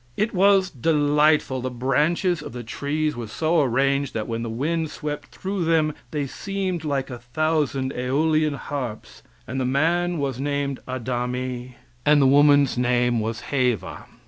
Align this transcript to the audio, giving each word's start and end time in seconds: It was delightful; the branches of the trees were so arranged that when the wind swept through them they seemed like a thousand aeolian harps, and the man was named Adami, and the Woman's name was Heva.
It 0.17 0.33
was 0.33 0.71
delightful; 0.71 1.61
the 1.61 1.69
branches 1.69 2.41
of 2.41 2.53
the 2.53 2.63
trees 2.63 3.15
were 3.15 3.27
so 3.27 3.61
arranged 3.61 4.15
that 4.15 4.27
when 4.27 4.41
the 4.41 4.49
wind 4.49 4.89
swept 4.89 5.27
through 5.27 5.63
them 5.65 5.93
they 6.09 6.25
seemed 6.25 6.83
like 6.83 7.11
a 7.11 7.19
thousand 7.19 7.93
aeolian 7.93 8.55
harps, 8.55 9.21
and 9.45 9.61
the 9.61 9.65
man 9.65 10.17
was 10.17 10.39
named 10.39 10.79
Adami, 10.87 11.75
and 12.03 12.19
the 12.19 12.25
Woman's 12.25 12.79
name 12.79 13.19
was 13.19 13.41
Heva. 13.41 14.05